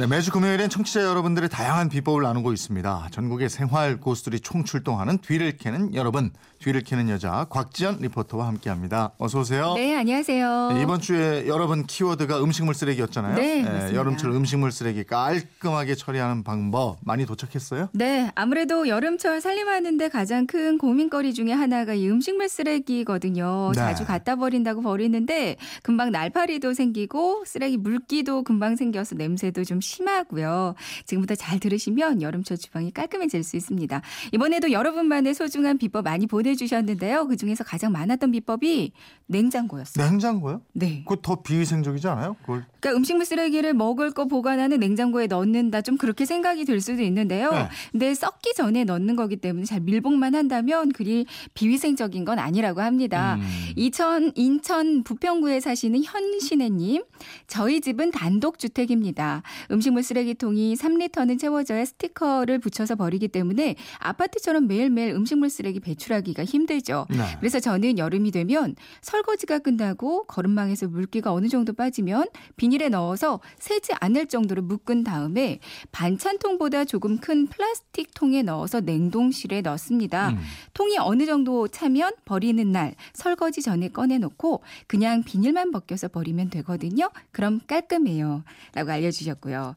네, 0.00 0.06
매주 0.06 0.32
금요일엔 0.32 0.70
청취자 0.70 1.02
여러분들의 1.02 1.50
다양한 1.50 1.90
비법을 1.90 2.22
나누고 2.22 2.54
있습니다. 2.54 3.08
전국의 3.10 3.50
생활 3.50 4.00
고수들이 4.00 4.40
총출동하는 4.40 5.18
뒤를 5.18 5.58
캐는 5.58 5.94
여러분, 5.94 6.30
뒤를 6.58 6.80
캐는 6.80 7.10
여자 7.10 7.44
곽지연 7.50 7.98
리포터와 8.00 8.46
함께합니다. 8.46 9.12
어서 9.18 9.40
오세요. 9.40 9.74
네, 9.74 9.94
안녕하세요. 9.98 10.72
네, 10.72 10.82
이번 10.82 11.02
주에 11.02 11.46
여러분 11.46 11.84
키워드가 11.84 12.42
음식물 12.42 12.74
쓰레기였잖아요. 12.74 13.34
네, 13.34 13.62
맞습니다. 13.62 13.94
여름철 13.94 14.30
음식물 14.30 14.72
쓰레기 14.72 15.04
깔끔하게 15.04 15.94
처리하는 15.96 16.44
방법 16.44 16.96
많이 17.02 17.26
도착했어요? 17.26 17.90
네, 17.92 18.30
아무래도 18.34 18.88
여름철 18.88 19.42
살림하는데 19.42 20.08
가장 20.08 20.46
큰 20.46 20.78
고민거리 20.78 21.34
중에 21.34 21.52
하나가 21.52 21.92
이 21.92 22.08
음식물 22.08 22.48
쓰레기거든요. 22.48 23.72
네. 23.74 23.78
자주 23.78 24.06
갖다 24.06 24.36
버린다고 24.36 24.80
버리는데 24.80 25.56
금방 25.82 26.10
날파리도 26.10 26.72
생기고 26.72 27.44
쓰레기 27.44 27.76
물기도 27.76 28.44
금방 28.44 28.76
생겨서 28.76 29.16
냄새도 29.16 29.64
좀 29.64 29.82
심하고요. 29.90 30.74
지금부터 31.04 31.34
잘 31.34 31.58
들으시면 31.58 32.22
여름철 32.22 32.58
주방이 32.58 32.92
깔끔해질 32.92 33.42
수 33.42 33.56
있습니다. 33.56 34.00
이번에도 34.32 34.70
여러분만의 34.70 35.34
소중한 35.34 35.78
비법 35.78 36.04
많이 36.04 36.26
보내주셨는데요. 36.26 37.26
그 37.26 37.36
중에서 37.36 37.64
가장 37.64 37.92
많았던 37.92 38.30
비법이 38.30 38.92
냉장고였어요. 39.26 40.06
냉장고요? 40.06 40.62
네. 40.72 41.02
그거 41.04 41.20
더 41.20 41.42
비위생적이지 41.42 42.06
않아요? 42.08 42.36
그걸 42.40 42.64
그러니까 42.80 42.96
음식물 42.96 43.26
쓰레기를 43.26 43.74
먹을 43.74 44.10
거 44.10 44.26
보관하는 44.26 44.78
냉장고에 44.80 45.26
넣는다 45.26 45.82
좀 45.82 45.96
그렇게 45.96 46.24
생각이 46.24 46.64
들 46.64 46.80
수도 46.80 47.02
있는데요. 47.02 47.50
네. 47.50 47.68
근데 47.92 48.14
썩기 48.14 48.54
전에 48.54 48.84
넣는 48.84 49.16
거기 49.16 49.36
때문에 49.36 49.64
잘 49.64 49.80
밀봉만 49.80 50.34
한다면 50.34 50.92
그리 50.92 51.26
비위생적인 51.54 52.24
건 52.24 52.38
아니라고 52.38 52.80
합니다. 52.80 53.36
음. 53.36 53.48
이천 53.76 54.32
인천 54.34 55.02
부평구에 55.02 55.60
사시는 55.60 56.02
현신혜님, 56.04 57.02
저희 57.46 57.80
집은 57.80 58.10
단독 58.10 58.58
주택입니다. 58.58 59.42
음 59.70 59.79
식물 59.80 60.02
쓰레기통이 60.02 60.74
3리터는 60.74 61.38
채워져야 61.38 61.84
스티커를 61.84 62.58
붙여서 62.58 62.96
버리기 62.96 63.28
때문에 63.28 63.76
아파트처럼 63.98 64.66
매일매일 64.66 65.14
음식물 65.14 65.50
쓰레기 65.50 65.80
배출하기가 65.80 66.44
힘들죠. 66.44 67.06
네. 67.10 67.36
그래서 67.38 67.60
저는 67.60 67.98
여름이 67.98 68.30
되면 68.30 68.76
설거지가 69.02 69.60
끝나고 69.60 70.24
거름망에서 70.24 70.88
물기가 70.88 71.32
어느 71.32 71.48
정도 71.48 71.72
빠지면 71.72 72.26
비닐에 72.56 72.88
넣어서 72.88 73.40
새지 73.58 73.92
않을 74.00 74.26
정도로 74.26 74.62
묶은 74.62 75.04
다음에 75.04 75.60
반찬통보다 75.92 76.84
조금 76.84 77.18
큰 77.18 77.46
플라스틱 77.46 78.14
통에 78.14 78.42
넣어서 78.42 78.80
냉동실에 78.80 79.60
넣습니다. 79.62 80.30
음. 80.30 80.38
통이 80.74 80.98
어느 80.98 81.26
정도 81.26 81.68
차면 81.68 82.12
버리는 82.24 82.70
날 82.72 82.94
설거지 83.12 83.62
전에 83.62 83.88
꺼내놓고 83.88 84.62
그냥 84.86 85.22
비닐만 85.22 85.70
벗겨서 85.70 86.08
버리면 86.08 86.50
되거든요. 86.50 87.10
그럼 87.32 87.60
깔끔해요. 87.66 88.44
라고 88.74 88.90
알려주셨고요. 88.90 89.69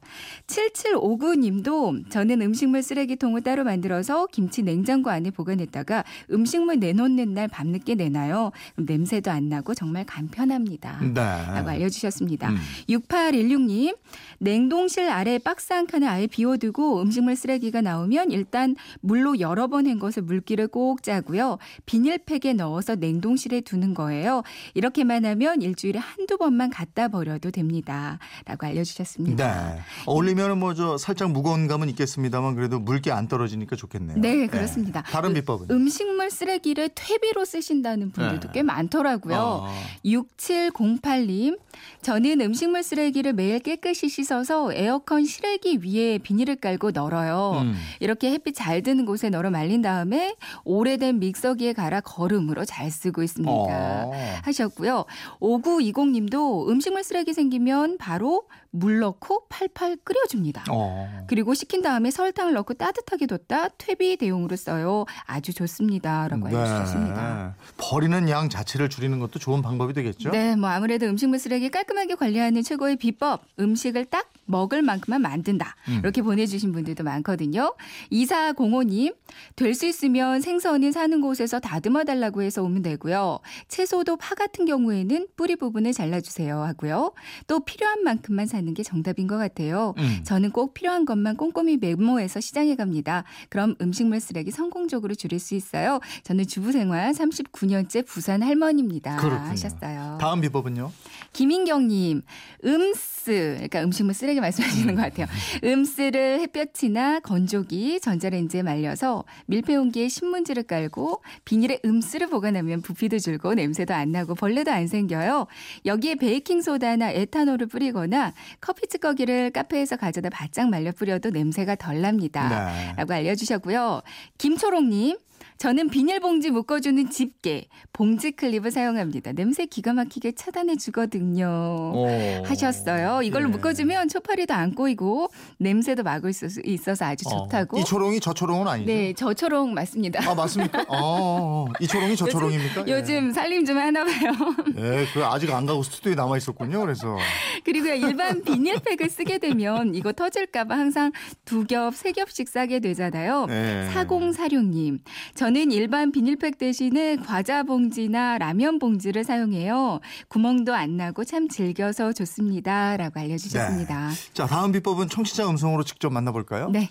7759님도 0.46 2.10
저는 2.10 2.42
음식물 2.42 2.82
쓰레기통을 2.82 3.42
따로 3.42 3.64
만들어서 3.64 4.26
김치 4.26 4.62
냉장고 4.62 5.10
안에 5.10 5.30
보관했다가 5.30 6.04
음식물 6.30 6.78
내놓는 6.78 7.34
날 7.34 7.48
밤늦게 7.48 7.94
내놔요. 7.94 8.52
냄새도 8.76 9.30
안 9.30 9.48
나고 9.48 9.74
정말 9.74 10.04
간편합니다. 10.04 11.00
네. 11.02 11.12
라고 11.14 11.70
알려주셨습니다. 11.70 12.50
음. 12.50 12.56
6816님, 12.88 13.96
냉동실 14.38 15.08
아래 15.08 15.38
박스 15.38 15.72
한 15.72 15.86
칸을 15.86 16.08
아예 16.08 16.26
비워두고 16.26 17.02
음식물 17.02 17.36
쓰레기가 17.36 17.80
나오면 17.80 18.30
일단 18.30 18.76
물로 19.00 19.40
여러 19.40 19.66
번 19.68 19.86
헹궈서 19.86 20.22
물기를 20.22 20.68
꼭 20.68 21.02
짜고요. 21.02 21.58
비닐팩에 21.86 22.54
넣어서 22.54 22.94
냉동실에 22.96 23.60
두는 23.62 23.94
거예요. 23.94 24.42
이렇게만 24.74 25.24
하면 25.24 25.62
일주일에 25.62 25.98
한두 25.98 26.36
번만 26.36 26.70
갖다 26.70 27.08
버려도 27.08 27.50
됩니다. 27.50 28.18
라고 28.44 28.66
알려주셨습니다. 28.66 29.73
네. 29.74 29.80
올리면 30.06 30.58
뭐 30.58 30.74
저 30.74 30.98
살짝 30.98 31.30
무거운 31.30 31.68
감은 31.68 31.88
있겠습니다만 31.90 32.56
그래도 32.56 32.80
물기 32.80 33.12
안 33.12 33.28
떨어지니까 33.28 33.76
좋겠네요. 33.76 34.18
네, 34.18 34.46
그렇습니다. 34.48 35.02
다른 35.02 35.32
비법은? 35.34 35.68
음식물 35.70 36.30
쓰레기를 36.30 36.90
퇴비로 36.94 37.44
쓰신다는 37.44 38.10
분들도 38.10 38.48
네. 38.48 38.52
꽤 38.52 38.62
많더라고요. 38.62 39.36
어. 39.36 39.68
6708님, 40.04 41.58
저는 42.02 42.40
음식물 42.40 42.82
쓰레기를 42.82 43.32
매일 43.32 43.60
깨끗이 43.60 44.08
씻어서 44.08 44.72
에어컨 44.72 45.24
실외기 45.24 45.78
위에 45.84 46.18
비닐을 46.18 46.56
깔고 46.56 46.90
널어요. 46.90 47.60
음. 47.62 47.74
이렇게 48.00 48.30
햇빛 48.32 48.54
잘 48.54 48.82
드는 48.82 49.04
곳에 49.04 49.30
널어 49.30 49.50
말린 49.50 49.80
다음에 49.82 50.34
오래된 50.64 51.20
믹서기에 51.20 51.72
갈아 51.72 52.00
거름으로 52.00 52.64
잘 52.64 52.90
쓰고 52.90 53.22
있습니다. 53.22 53.52
어. 53.52 54.12
하셨고요. 54.42 55.04
5920님도 55.40 56.68
음식물 56.68 57.04
쓰레기 57.04 57.32
생기면 57.32 57.98
바로 57.98 58.44
물 58.76 58.98
넣고 58.98 59.46
팔팔 59.48 59.98
끓여줍니다. 60.02 60.64
어. 60.68 61.24
그리고 61.28 61.54
식힌 61.54 61.80
다음에 61.80 62.10
설탕을 62.10 62.54
넣고 62.54 62.74
따뜻하게 62.74 63.26
뒀다 63.26 63.68
퇴비 63.78 64.16
대용으로 64.16 64.56
써요. 64.56 65.04
아주 65.26 65.52
좋습니다. 65.54 66.26
라고 66.26 66.48
알려주셨습니다. 66.48 67.54
네. 67.56 67.64
버리는 67.76 68.28
양 68.28 68.48
자체를 68.48 68.88
줄이는 68.88 69.20
것도 69.20 69.38
좋은 69.38 69.62
방법이 69.62 69.92
되겠죠? 69.92 70.30
네, 70.30 70.56
뭐 70.56 70.70
아무래도 70.70 71.06
음식물 71.06 71.38
쓰레기 71.38 71.70
깔끔하게 71.70 72.16
관리하는 72.16 72.62
최고의 72.64 72.96
비법, 72.96 73.44
음식을 73.60 74.06
딱 74.06 74.32
먹을 74.46 74.82
만큼만 74.82 75.22
만든다. 75.22 75.76
음. 75.88 76.00
이렇게 76.02 76.20
보내주신 76.20 76.72
분들도 76.72 77.04
많거든요. 77.04 77.74
2405님, 78.10 79.14
될 79.56 79.74
수 79.74 79.86
있으면 79.86 80.40
생선은 80.40 80.92
사는 80.92 81.20
곳에서 81.20 81.58
다듬어 81.60 82.04
달라고 82.04 82.42
해서 82.42 82.62
오면 82.62 82.82
되고요. 82.82 83.40
채소도 83.68 84.16
파 84.16 84.34
같은 84.36 84.66
경우에는 84.66 85.26
뿌리 85.36 85.56
부분을 85.56 85.92
잘라주세요 85.92 86.60
하고요. 86.62 87.12
또 87.48 87.60
필요한 87.60 88.04
만큼만 88.04 88.46
사는 88.46 88.63
게 88.72 88.82
정답인 88.82 89.26
것 89.26 89.36
같아요. 89.36 89.92
음. 89.98 90.20
저는 90.24 90.52
꼭 90.52 90.72
필요한 90.72 91.04
것만 91.04 91.36
꼼꼼히 91.36 91.76
메모해서 91.76 92.40
시장에 92.40 92.76
갑니다. 92.76 93.24
그럼 93.50 93.74
음식물 93.82 94.20
쓰레기 94.20 94.50
성공적으로 94.50 95.14
줄일 95.14 95.38
수 95.38 95.54
있어요. 95.54 96.00
저는 96.22 96.46
주부 96.46 96.72
생활 96.72 97.12
39년째 97.12 98.06
부산 98.06 98.42
할머니입니다. 98.42 99.16
그렇군요. 99.16 99.50
하셨어요. 99.50 100.18
다음 100.20 100.40
비법은요? 100.40 100.90
김인경님, 101.34 102.22
음스, 102.64 103.24
그러니까 103.54 103.82
음식물 103.82 104.14
쓰레기 104.14 104.40
말씀하시는 104.40 104.94
것 104.94 105.02
같아요. 105.02 105.26
음스를 105.62 106.40
햇볕이나 106.40 107.20
건조기, 107.20 108.00
전자레인지에 108.00 108.62
말려서 108.62 109.24
밀폐용기에 109.46 110.08
신문지를 110.08 110.62
깔고 110.62 111.22
비닐에 111.44 111.80
음스를 111.84 112.28
보관하면 112.28 112.80
부피도 112.80 113.18
줄고 113.18 113.54
냄새도 113.54 113.92
안 113.92 114.12
나고 114.12 114.34
벌레도 114.34 114.70
안 114.70 114.86
생겨요. 114.86 115.46
여기에 115.84 116.14
베이킹소다나 116.14 117.10
에탄올을 117.10 117.66
뿌리거나 117.66 118.32
커피 118.60 118.86
찌꺼기를 118.86 119.50
카페에서 119.50 119.96
가져다 119.96 120.30
바짝 120.30 120.70
말려 120.70 120.92
뿌려도 120.92 121.30
냄새가 121.30 121.74
덜 121.74 122.00
납니다. 122.00 122.72
네. 122.72 122.92
라고 122.96 123.12
알려주셨고요. 123.12 124.02
김초롱님, 124.38 125.18
저는 125.58 125.88
비닐봉지 125.88 126.50
묶어주는 126.50 127.10
집게, 127.10 127.66
봉지 127.92 128.32
클립을 128.32 128.70
사용합니다. 128.70 129.32
냄새 129.32 129.66
기가 129.66 129.92
막히게 129.92 130.32
차단해 130.32 130.76
주거든요. 130.76 131.92
오. 131.94 132.06
하셨어요. 132.44 133.22
이걸로 133.22 133.48
예. 133.48 133.52
묶어주면 133.52 134.08
초파리도 134.08 134.52
안 134.52 134.74
꼬이고 134.74 135.28
냄새도 135.58 136.02
막을 136.02 136.32
수 136.32 136.48
있어서 136.64 137.04
아주 137.06 137.24
좋다고. 137.24 137.76
어. 137.76 137.80
이 137.80 137.84
초롱이 137.84 138.20
저 138.20 138.32
초롱은 138.32 138.68
아니죠? 138.68 138.86
네, 138.92 139.12
저 139.16 139.32
초롱 139.34 139.74
맞습니다. 139.74 140.28
아 140.28 140.34
맞습니까? 140.34 140.84
어, 140.88 141.66
이 141.80 141.86
초롱이 141.86 142.16
저 142.16 142.26
초롱입니까? 142.26 142.84
요즘 142.88 143.32
살림 143.32 143.64
좀 143.64 143.78
하나 143.78 144.04
봐요. 144.04 144.32
예, 144.76 144.82
예, 145.02 145.06
그 145.12 145.24
아직 145.24 145.50
안 145.52 145.66
가고 145.66 145.82
스튜디오에 145.82 146.14
남아 146.14 146.36
있었군요. 146.36 146.80
그래서 146.80 147.16
그리고 147.64 147.88
일반 147.88 148.42
비닐팩을 148.42 149.08
쓰게 149.08 149.38
되면 149.38 149.94
이거 149.94 150.12
터질까봐 150.12 150.76
항상 150.76 151.12
두 151.44 151.64
겹, 151.64 151.94
세 151.94 152.12
겹씩 152.12 152.48
싸게 152.48 152.80
되잖아요. 152.80 153.46
네. 153.46 153.88
4046님. 153.94 155.00
저는 155.34 155.72
일반 155.72 156.12
비닐팩 156.12 156.58
대신에 156.58 157.16
과자 157.16 157.64
봉지나 157.64 158.38
라면 158.38 158.78
봉지를 158.78 159.24
사용해요. 159.24 160.00
구멍도 160.28 160.72
안 160.72 160.96
나고 160.96 161.24
참 161.24 161.48
즐겨서 161.48 162.12
좋습니다. 162.12 162.96
라고 162.96 163.18
알려주셨습니다. 163.18 164.10
자 164.32 164.46
다음 164.46 164.70
비법은 164.72 165.08
청취자 165.08 165.48
음성으로 165.50 165.82
직접 165.82 166.10
만나볼까요? 166.12 166.68
네. 166.70 166.88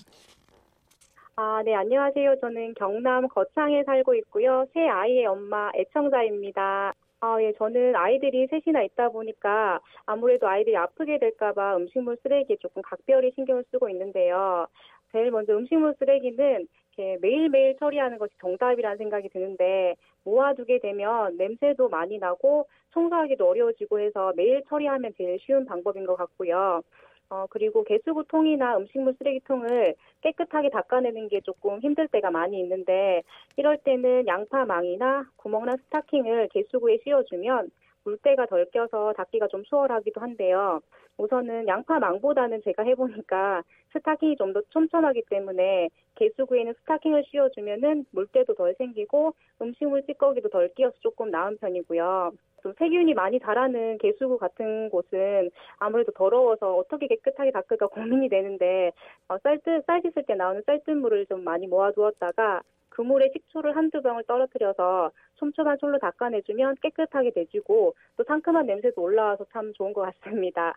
아, 1.36 1.64
네, 1.66 1.74
안녕하세요. 1.74 2.36
저는 2.42 2.76
경남 2.76 3.28
거창에 3.28 3.84
살고 3.86 4.14
있고요. 4.16 4.68
새 4.74 4.82
아이의 4.88 5.26
엄마 5.26 5.72
애청자입니다. 5.76 6.94
아, 7.22 7.38
예, 7.42 7.54
저는 7.58 7.96
아이들이 7.96 8.48
셋이나 8.52 8.84
있다 8.84 9.10
보니까 9.10 9.80
아무래도 10.06 10.48
아이들이 10.48 10.76
아프게 10.78 11.18
될까봐 11.18 11.78
음식물 11.78 12.18
쓰레기에 12.22 12.58
조금 12.60 12.82
각별히 12.84 13.32
신경을 13.34 13.64
쓰고 13.72 13.90
있는데요. 13.90 14.68
제일 15.12 15.32
먼저 15.32 15.54
음식물 15.54 15.96
쓰레기는 15.98 16.68
이렇게 16.98 17.18
매일매일 17.22 17.76
처리하는 17.78 18.18
것이 18.18 18.34
정답이라는 18.40 18.98
생각이 18.98 19.30
드는데 19.30 19.96
모아두게 20.24 20.80
되면 20.80 21.36
냄새도 21.38 21.90
많이 21.90 22.18
나고 22.18 22.68
청소하기도 22.92 23.48
어려워지고 23.48 24.00
해서 24.00 24.34
매일 24.36 24.64
처리하면 24.70 25.14
제일 25.18 25.38
쉬운 25.40 25.66
방법인 25.66 26.06
것 26.06 26.16
같고요. 26.16 26.82
어, 27.30 27.46
그리고 27.50 27.84
개수구 27.84 28.26
통이나 28.28 28.78
음식물 28.78 29.16
쓰레기통을 29.18 29.96
깨끗하게 30.22 30.70
닦아내는 30.70 31.30
게 31.30 31.42
조금 31.42 31.80
힘들 31.80 32.08
때가 32.08 32.30
많이 32.30 32.60
있는데 32.60 33.24
이럴 33.58 33.78
때는 33.78 34.28
양파망이나 34.28 35.26
구멍난 35.38 35.78
스타킹을 35.78 36.50
개수구에 36.50 37.00
씌워주면 37.04 37.72
물때가 38.04 38.46
덜 38.46 38.70
껴서 38.72 39.14
닦기가 39.14 39.48
좀 39.48 39.64
수월하기도 39.64 40.22
한데요. 40.22 40.82
우선은 41.18 41.68
양파 41.68 42.00
망보다는 42.00 42.62
제가 42.64 42.84
해보니까 42.84 43.64
스타킹이 43.94 44.36
좀 44.38 44.54
더 44.54 44.62
촘촘하기 44.70 45.24
때문에 45.30 45.90
개수구에는 46.16 46.74
스타킹을 46.82 47.24
씌워주면은 47.26 48.06
물때도 48.12 48.56
덜 48.56 48.76
생기고 48.78 49.34
음식물 49.62 50.04
찌꺼기도 50.06 50.50
덜 50.50 50.70
끼어서 50.74 50.96
조금 51.00 51.32
나은 51.32 51.58
편이고요. 51.58 52.32
좀 52.62 52.74
세균이 52.78 53.14
많이 53.14 53.40
자라는 53.40 53.98
개수구 53.98 54.38
같은 54.38 54.90
곳은 54.90 55.50
아무래도 55.80 56.12
더러워서 56.14 56.76
어떻게 56.78 57.08
깨끗하게 57.08 57.52
닦을까 57.52 57.88
고민이 57.88 58.30
되는데 58.30 58.92
어, 59.28 59.38
쌀뜨 59.40 59.82
쌀 59.86 60.02
씻을 60.02 60.24
때 60.26 60.36
나오는 60.36 60.62
쌀뜨물을 60.66 61.26
좀 61.26 61.44
많이 61.44 61.68
모아두었다가 61.68 62.62
그 62.90 63.02
물에 63.02 63.32
식초를 63.34 63.76
한두 63.76 64.02
병을 64.02 64.24
떨어뜨려서 64.28 65.12
촘촘한 65.36 65.78
솔로 65.78 65.98
닦아내주면 65.98 66.76
깨끗하게 66.82 67.32
내주고 67.36 67.96
또 68.16 68.24
상큼한 68.24 68.68
냄새도 68.68 69.02
올라와서 69.02 69.46
참 69.52 69.74
좋은 69.74 69.94
것 69.94 70.02
같습니다. 70.02 70.74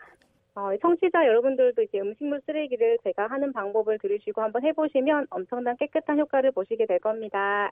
어, 0.56 0.70
청취자 0.80 1.26
여러분들도 1.26 1.82
이제 1.82 2.00
음식물 2.00 2.40
쓰레기를 2.46 2.98
제가 3.04 3.26
하는 3.28 3.52
방법을 3.52 3.98
들으시고 4.00 4.40
한번 4.42 4.64
해보시면 4.64 5.26
엄청난 5.30 5.76
깨끗한 5.76 6.18
효과를 6.18 6.50
보시게 6.52 6.86
될 6.86 6.98
겁니다. 6.98 7.70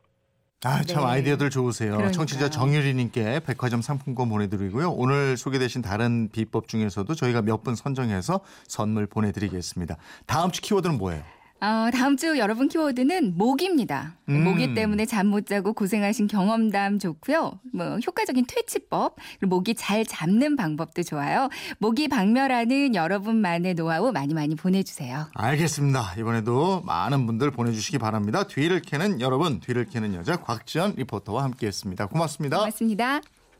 아, 0.66 0.82
참 0.82 1.02
네. 1.04 1.10
아이디어들 1.10 1.50
좋으세요. 1.50 1.90
그러니까요. 1.92 2.12
청취자 2.12 2.48
정유리님께 2.50 3.40
백화점 3.46 3.80
상품권 3.82 4.28
보내드리고요. 4.28 4.90
오늘 4.92 5.36
소개되신 5.36 5.82
다른 5.82 6.28
비법 6.30 6.68
중에서도 6.68 7.12
저희가 7.14 7.42
몇 7.42 7.62
분 7.64 7.74
선정해서 7.74 8.40
선물 8.68 9.06
보내드리겠습니다. 9.06 9.96
다음 10.26 10.50
주 10.50 10.60
키워드는 10.62 10.98
뭐예요? 10.98 11.22
어, 11.64 11.90
다음 11.90 12.16
주 12.18 12.36
여러분 12.38 12.68
키워드는 12.68 13.38
모기입니다. 13.38 14.16
음. 14.28 14.44
모기 14.44 14.74
때문에 14.74 15.06
잠 15.06 15.24
못 15.24 15.46
자고 15.46 15.72
고생하신 15.72 16.26
경험담 16.26 16.98
좋고요. 16.98 17.58
뭐 17.72 17.98
효과적인 18.06 18.44
퇴치법, 18.46 19.16
그리고 19.40 19.56
모기 19.56 19.74
잘 19.74 20.04
잡는 20.04 20.56
방법도 20.56 21.02
좋아요. 21.02 21.48
모기 21.78 22.08
박멸하는 22.08 22.94
여러분만의 22.94 23.74
노하우 23.74 24.12
많이 24.12 24.34
많이 24.34 24.54
보내주세요. 24.54 25.26
알겠습니다. 25.32 26.14
이번에도 26.18 26.82
많은 26.82 27.26
분들 27.26 27.50
보내주시기 27.50 27.96
바랍니다. 27.98 28.46
뒤를 28.46 28.82
캐는 28.82 29.22
여러분, 29.22 29.60
뒤를 29.60 29.86
캐는 29.86 30.14
여자 30.14 30.36
곽지연 30.36 30.94
리포터와 30.96 31.42
함께했습니다. 31.44 32.06
고맙습니다. 32.06 32.58
고맙습니다. 32.58 33.20